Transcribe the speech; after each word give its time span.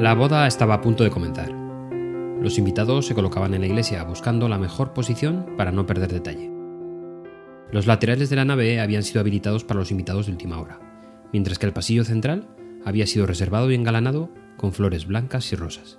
La 0.00 0.14
boda 0.14 0.46
estaba 0.46 0.72
a 0.72 0.80
punto 0.80 1.04
de 1.04 1.10
comenzar. 1.10 1.52
Los 1.52 2.56
invitados 2.56 3.04
se 3.04 3.14
colocaban 3.14 3.52
en 3.52 3.60
la 3.60 3.66
iglesia 3.66 4.02
buscando 4.04 4.48
la 4.48 4.56
mejor 4.56 4.94
posición 4.94 5.44
para 5.58 5.72
no 5.72 5.84
perder 5.84 6.10
detalle. 6.10 6.50
Los 7.70 7.86
laterales 7.86 8.30
de 8.30 8.36
la 8.36 8.46
nave 8.46 8.80
habían 8.80 9.02
sido 9.02 9.20
habilitados 9.20 9.62
para 9.62 9.78
los 9.78 9.90
invitados 9.90 10.24
de 10.24 10.32
última 10.32 10.58
hora, 10.58 10.80
mientras 11.34 11.58
que 11.58 11.66
el 11.66 11.74
pasillo 11.74 12.04
central 12.04 12.48
había 12.82 13.06
sido 13.06 13.26
reservado 13.26 13.70
y 13.70 13.74
engalanado 13.74 14.30
con 14.56 14.72
flores 14.72 15.06
blancas 15.06 15.52
y 15.52 15.56
rosas. 15.56 15.98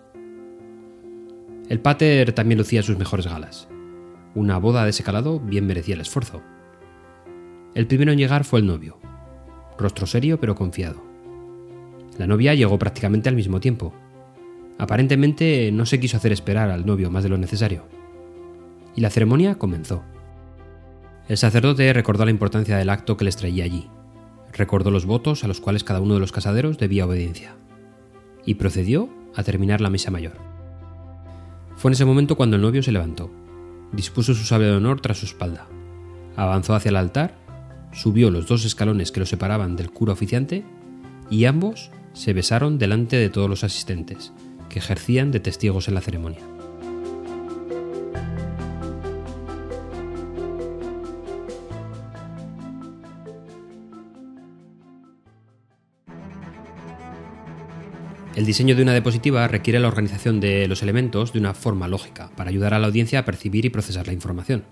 El 1.70 1.79
pater 1.79 2.33
también 2.33 2.57
lucía 2.57 2.81
sus 2.81 2.97
mejores 2.97 3.27
galas. 3.27 3.68
Una 4.33 4.57
boda 4.57 4.83
de 4.83 4.89
ese 4.89 5.04
calado 5.04 5.39
bien 5.39 5.68
merecía 5.68 5.93
el 5.93 6.02
esfuerzo. 6.02 6.41
El 7.75 7.86
primero 7.86 8.13
en 8.13 8.18
llegar 8.18 8.45
fue 8.45 8.61
el 8.61 8.65
novio, 8.65 8.97
rostro 9.77 10.07
serio 10.07 10.39
pero 10.39 10.55
confiado. 10.55 11.11
La 12.18 12.28
novia 12.28 12.54
llegó 12.54 12.78
prácticamente 12.78 13.29
al 13.29 13.36
mismo 13.36 13.60
tiempo. 13.60 13.93
Aparentemente 14.78 15.71
no 15.71 15.86
se 15.86 16.00
quiso 16.00 16.18
hacer 16.18 16.32
esperar 16.32 16.69
al 16.69 16.86
novio 16.86 17.11
más 17.11 17.24
de 17.24 17.29
lo 17.29 17.38
necesario. 17.38 17.83
Y 18.96 19.02
la 19.02 19.10
ceremonia 19.10 19.56
comenzó. 19.56 20.04
El 21.28 21.38
sacerdote 21.38 21.93
recordó 21.93 22.25
la 22.25 22.32
importancia 22.32 22.78
del 22.78 22.89
acto 22.89 23.16
que 23.16 23.25
les 23.25 23.38
traía 23.38 23.64
allí. 23.64 23.88
Recordó 24.52 24.92
los 24.92 25.05
votos 25.05 25.43
a 25.43 25.47
los 25.47 25.61
cuales 25.61 25.83
cada 25.83 26.02
uno 26.02 26.16
de 26.16 26.19
los 26.19 26.32
casaderos 26.32 26.78
debía 26.78 27.05
obediencia. 27.05 27.55
Y 28.46 28.55
procedió 28.55 29.10
a 29.36 29.43
terminar 29.43 29.82
la 29.82 29.89
misa 29.89 30.11
mayor. 30.11 30.33
Fue 31.78 31.89
en 31.89 31.93
ese 31.93 32.05
momento 32.05 32.36
cuando 32.36 32.58
el 32.58 32.61
novio 32.61 32.83
se 32.83 32.91
levantó, 32.91 33.31
dispuso 33.91 34.33
su 34.33 34.44
sable 34.44 34.67
de 34.67 34.75
honor 34.75 35.02
tras 35.02 35.19
su 35.19 35.25
espalda, 35.25 35.67
avanzó 36.36 36.75
hacia 36.75 36.89
el 36.89 36.95
altar, 36.95 37.36
subió 37.91 38.30
los 38.30 38.47
dos 38.47 38.66
escalones 38.66 39.11
que 39.11 39.19
lo 39.19 39.25
separaban 39.25 39.75
del 39.75 39.91
cura 39.91 40.14
oficiante 40.14 40.64
y 41.30 41.45
ambos 41.45 41.91
se 42.14 42.33
besaron 42.33 42.78
delante 42.78 43.17
de 43.17 43.30
todos 43.30 43.50
los 43.50 43.64
asistentes, 43.64 44.33
que 44.69 44.80
ejercían 44.80 45.31
de 45.31 45.39
testigos 45.39 45.88
en 45.88 45.95
la 45.95 46.02
ceremonia. 46.02 46.41
El 58.33 58.45
diseño 58.45 58.75
de 58.75 58.81
una 58.81 58.94
diapositiva 58.94 59.47
requiere 59.47 59.80
la 59.80 59.89
organización 59.89 60.39
de 60.39 60.67
los 60.67 60.81
elementos 60.81 61.33
de 61.33 61.39
una 61.39 61.53
forma 61.53 61.88
lógica 61.88 62.31
para 62.35 62.50
ayudar 62.50 62.73
a 62.73 62.80
la 62.80 62.88
audiencia 62.88 63.19
a 63.19 63.25
percibir 63.25 63.66
y 63.66 63.69
procesar 63.69 64.07
la 64.07 64.13
información. 64.13 64.63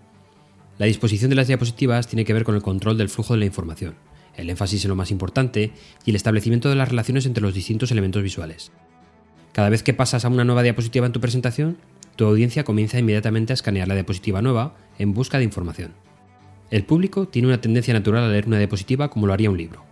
La 0.78 0.86
disposición 0.86 1.30
de 1.30 1.36
las 1.36 1.48
diapositivas 1.48 2.08
tiene 2.08 2.24
que 2.24 2.34
ver 2.34 2.46
con 2.46 2.56
el 2.56 2.62
control 2.62 2.98
del 2.98 3.10
flujo 3.10 3.34
de 3.34 3.40
la 3.42 3.46
información, 3.46 3.96
el 4.36 4.50
énfasis 4.50 4.86
en 4.86 4.90
lo 4.90 4.96
más 4.96 5.12
importante 5.12 5.72
y 6.06 6.10
el 6.10 6.16
establecimiento 6.16 6.70
de 6.70 6.76
las 6.76 6.90
relaciones 6.90 7.26
entre 7.26 7.44
los 7.44 7.54
distintos 7.54 7.92
elementos 7.92 8.24
visuales. 8.24 8.72
Cada 9.52 9.70
vez 9.70 9.84
que 9.84 9.94
pasas 9.94 10.26
a 10.26 10.30
una 10.30 10.44
nueva 10.44 10.64
diapositiva 10.64 11.06
en 11.06 11.12
tu 11.12 11.20
presentación, 11.20 11.78
tu 12.16 12.26
audiencia 12.26 12.64
comienza 12.64 13.00
inmediatamente 13.00 13.54
a 13.54 13.56
escanear 13.56 13.88
la 13.88 13.96
diapositiva 13.96 14.42
nueva 14.42 14.76
en 14.98 15.14
busca 15.14 15.38
de 15.38 15.46
información. 15.46 15.94
El 16.72 16.84
público 16.84 17.28
tiene 17.28 17.48
una 17.48 17.62
tendencia 17.62 17.94
natural 17.94 18.24
a 18.24 18.28
leer 18.30 18.46
una 18.46 18.60
diapositiva 18.60 19.10
como 19.10 19.26
lo 19.26 19.34
haría 19.34 19.50
un 19.50 19.58
libro. 19.58 19.84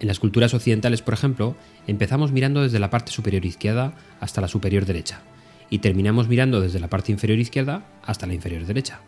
En 0.00 0.08
las 0.08 0.18
culturas 0.18 0.52
occidentales, 0.54 1.02
por 1.02 1.14
ejemplo, 1.14 1.56
empezamos 1.86 2.32
mirando 2.32 2.62
desde 2.62 2.78
la 2.78 2.90
parte 2.90 3.12
superior 3.12 3.44
izquierda 3.44 3.94
hasta 4.18 4.40
la 4.40 4.48
superior 4.48 4.84
derecha, 4.84 5.22
y 5.70 5.78
terminamos 5.78 6.28
mirando 6.28 6.60
desde 6.60 6.80
la 6.80 6.88
parte 6.88 7.12
inferior 7.12 7.38
izquierda 7.38 7.86
hasta 8.04 8.26
la 8.26 8.34
inferior 8.34 8.66
derecha. 8.66 9.00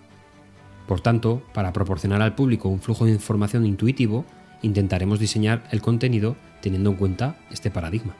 Por 0.86 1.00
tanto, 1.00 1.42
para 1.54 1.72
proporcionar 1.72 2.22
al 2.22 2.34
público 2.34 2.68
un 2.68 2.80
flujo 2.80 3.04
de 3.04 3.12
información 3.12 3.66
intuitivo, 3.66 4.24
intentaremos 4.62 5.18
diseñar 5.18 5.64
el 5.70 5.82
contenido 5.82 6.36
teniendo 6.60 6.90
en 6.90 6.96
cuenta 6.96 7.36
este 7.50 7.70
paradigma. 7.70 8.16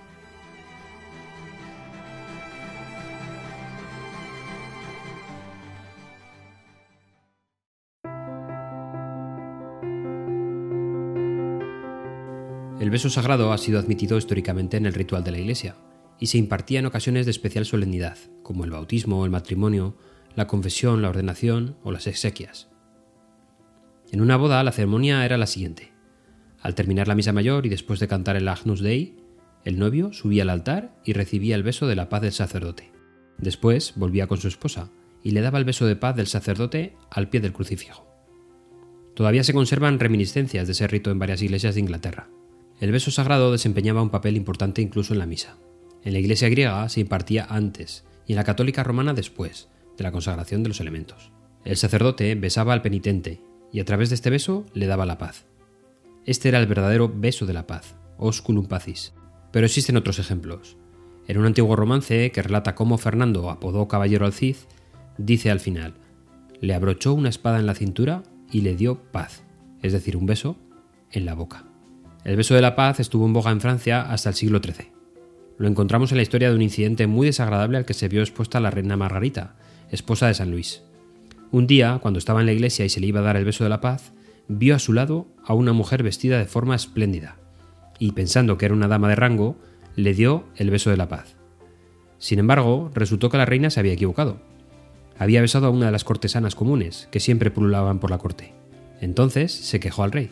El 12.83 12.91
beso 12.91 13.09
sagrado 13.09 13.53
ha 13.53 13.59
sido 13.59 13.79
admitido 13.79 14.19
históricamente 14.19 14.77
en 14.77 14.87
el 14.87 14.95
ritual 14.95 15.23
de 15.23 15.31
la 15.31 15.39
Iglesia 15.39 15.77
y 16.19 16.27
se 16.27 16.39
impartía 16.39 16.81
en 16.81 16.87
ocasiones 16.87 17.27
de 17.27 17.31
especial 17.31 17.65
solemnidad, 17.65 18.19
como 18.43 18.65
el 18.65 18.73
bautismo, 18.73 19.25
el 19.25 19.31
matrimonio, 19.31 19.97
la 20.35 20.49
confesión, 20.49 21.01
la 21.01 21.09
ordenación 21.09 21.77
o 21.85 21.93
las 21.93 22.09
exequias. 22.09 22.69
En 24.11 24.21
una 24.21 24.37
boda 24.37 24.65
la 24.65 24.73
ceremonia 24.73 25.25
era 25.25 25.39
la 25.39 25.47
siguiente. 25.47 25.92
Al 26.63 26.75
terminar 26.75 27.09
la 27.09 27.15
misa 27.15 27.33
mayor 27.33 27.67
y 27.67 27.69
después 27.69 28.01
de 28.01 28.09
cantar 28.09 28.37
el 28.37 28.49
Agnus 28.49 28.81
Dei, 28.81 29.17
el 29.65 29.79
novio 29.79 30.13
subía 30.13 30.45
al 30.45 30.51
altar 30.51 30.95
y 31.05 31.13
recibía 31.13 31.57
el 31.57 31.63
beso 31.63 31.87
de 31.87 31.97
la 31.97 32.09
paz 32.09 32.23
del 32.23 32.33
sacerdote. 32.33 32.93
Después 33.39 33.95
volvía 33.97 34.29
con 34.29 34.39
su 34.39 34.49
esposa 34.49 34.91
y 35.23 35.33
le 35.33 35.41
daba 35.41 35.59
el 35.59 35.65
beso 35.65 35.87
de 35.87 35.97
paz 35.97 36.17
del 36.17 36.27
sacerdote 36.27 36.95
al 37.11 37.29
pie 37.29 37.41
del 37.41 37.53
crucifijo. 37.53 38.07
Todavía 39.15 39.45
se 39.45 39.53
conservan 39.53 39.99
reminiscencias 39.99 40.67
de 40.67 40.73
ese 40.73 40.87
rito 40.87 41.11
en 41.11 41.19
varias 41.19 41.43
iglesias 41.43 41.75
de 41.75 41.81
Inglaterra. 41.81 42.29
El 42.81 42.93
beso 42.93 43.11
sagrado 43.11 43.53
desempeñaba 43.53 44.03
un 44.03 44.11
papel 44.11 44.37
importante 44.37 44.83
incluso 44.83 45.13
en 45.13 45.19
la 45.19 45.27
misa. 45.27 45.59
En 46.03 46.13
la 46.13 46.19
iglesia 46.19 46.49
griega 46.49 46.89
se 46.89 47.01
impartía 47.01 47.47
antes 47.49 48.05
y 48.27 48.33
en 48.33 48.37
la 48.37 48.45
católica 48.45 48.83
romana 48.83 49.15
después 49.15 49.69
de 49.97 50.05
la 50.05 50.13
consagración 50.13 50.63
de 50.63 50.69
los 50.69 50.81
elementos. 50.81 51.31
El 51.65 51.77
sacerdote 51.77 52.35
besaba 52.35 52.73
al 52.73 52.83
penitente 52.83 53.41
y 53.73 53.81
a 53.81 53.85
través 53.85 54.09
de 54.09 54.17
este 54.17 54.31
beso 54.31 54.67
le 54.75 54.87
daba 54.87 55.07
la 55.07 55.19
paz. 55.19 55.47
Este 56.25 56.49
era 56.49 56.61
el 56.61 56.67
verdadero 56.67 57.13
beso 57.13 57.47
de 57.47 57.53
la 57.53 57.67
paz, 57.67 57.97
osculum 58.17 58.67
pacis. 58.67 59.13
Pero 59.51 59.67
existen 59.67 59.97
otros 59.97 60.19
ejemplos. 60.19 60.77
En 61.27 61.39
un 61.39 61.47
antiguo 61.47 61.77
romance 61.77 62.31
que 62.31 62.43
relata 62.43 62.75
cómo 62.75 62.99
Fernando 62.99 63.51
apodó 63.51 63.89
caballero 63.89 64.25
al 64.27 64.33
Cid, 64.33 64.57
dice 65.19 65.51
al 65.51 65.61
final, 65.61 65.95
le 66.61 66.75
abrochó 66.75 67.13
una 67.13 67.29
espada 67.29 67.59
en 67.59 67.67
la 67.67 67.75
cintura 67.75 68.23
y 68.51 68.61
le 68.61 68.77
dio 68.77 69.03
paz, 69.11 69.43
es 69.83 69.93
decir, 69.93 70.17
un 70.17 70.27
beso 70.27 70.57
en 71.11 71.25
la 71.25 71.35
boca. 71.35 71.65
El 72.25 72.37
beso 72.37 72.55
de 72.55 72.63
la 72.63 72.77
paz 72.77 73.01
estuvo 73.01 73.27
en 73.27 73.33
boga 73.33 73.51
en 73.51 73.61
Francia 73.61 74.03
hasta 74.03 74.29
el 74.29 74.37
siglo 74.37 74.61
XIII. 74.63 74.93
Lo 75.59 75.69
encontramos 75.69 76.13
en 76.13 76.19
la 76.19 76.23
historia 76.23 76.51
de 76.51 76.55
un 76.55 76.63
incidente 76.63 77.09
muy 77.09 77.27
desagradable 77.27 77.79
al 77.79 77.85
que 77.85 77.95
se 77.95 78.09
vio 78.09 78.21
expuesta 78.21 78.61
la 78.61 78.71
reina 78.71 78.97
Margarita, 78.97 79.57
esposa 79.91 80.29
de 80.29 80.35
San 80.35 80.51
Luis. 80.51 80.83
Un 81.51 81.67
día, 81.67 81.99
cuando 82.01 82.19
estaba 82.19 82.41
en 82.41 82.47
la 82.47 82.53
iglesia 82.53 82.85
y 82.85 82.89
se 82.89 83.01
le 83.01 83.09
iba 83.09 83.21
a 83.21 83.25
dar 83.25 83.37
el 83.37 83.45
beso 83.45 83.65
de 83.65 83.71
la 83.71 83.81
paz, 83.81 84.13
vio 84.49 84.75
a 84.75 84.79
su 84.79 84.93
lado 84.93 85.27
a 85.45 85.55
una 85.55 85.73
mujer 85.73 86.03
vestida 86.03 86.39
de 86.39 86.47
forma 86.47 86.75
espléndida, 86.75 87.37
y 87.99 88.13
pensando 88.13 88.59
que 88.59 88.67
era 88.67 88.75
una 88.75 88.89
dama 88.89 89.09
de 89.09 89.17
rango, 89.17 89.57
le 89.97 90.15
dio 90.15 90.45
el 90.57 90.71
beso 90.71 90.91
de 90.91 90.97
la 90.97 91.09
paz. 91.09 91.37
Sin 92.19 92.39
embargo, 92.39 92.91
resultó 92.95 93.31
que 93.31 93.39
la 93.39 93.45
reina 93.45 93.71
se 93.71 93.81
había 93.81 93.93
equivocado. 93.93 94.41
Había 95.19 95.41
besado 95.41 95.67
a 95.67 95.71
una 95.71 95.87
de 95.87 95.93
las 95.93 96.05
cortesanas 96.05 96.55
comunes, 96.55 97.09
que 97.11 97.21
siempre 97.21 97.51
pululaban 97.51 97.99
por 97.99 98.11
la 98.11 98.19
corte. 98.19 98.55
Entonces 99.01 99.53
se 99.53 99.81
quejó 99.81 100.05
al 100.05 100.13
rey, 100.13 100.31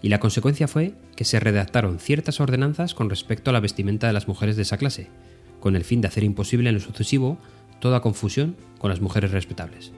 y 0.00 0.08
la 0.08 0.20
consecuencia 0.20 0.68
fue 0.68 0.94
que 1.16 1.24
se 1.24 1.40
redactaron 1.40 1.98
ciertas 1.98 2.40
ordenanzas 2.40 2.94
con 2.94 3.10
respecto 3.10 3.50
a 3.50 3.52
la 3.52 3.60
vestimenta 3.60 4.06
de 4.06 4.12
las 4.12 4.28
mujeres 4.28 4.56
de 4.56 4.62
esa 4.62 4.76
clase, 4.76 5.08
con 5.60 5.76
el 5.76 5.84
fin 5.84 6.00
de 6.00 6.08
hacer 6.08 6.24
imposible 6.24 6.68
en 6.68 6.76
lo 6.76 6.80
sucesivo 6.80 7.38
toda 7.80 8.00
confusión 8.00 8.56
con 8.78 8.90
las 8.90 9.00
mujeres 9.00 9.30
respetables. 9.30 9.92